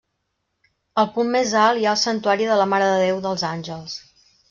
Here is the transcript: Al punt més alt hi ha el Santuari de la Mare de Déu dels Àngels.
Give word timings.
Al 1.01 1.09
punt 1.17 1.29
més 1.35 1.53
alt 1.65 1.81
hi 1.83 1.87
ha 1.89 1.93
el 1.93 2.01
Santuari 2.07 2.51
de 2.53 2.59
la 2.65 2.69
Mare 2.75 2.91
de 2.97 2.99
Déu 3.07 3.25
dels 3.29 3.49
Àngels. 3.55 4.01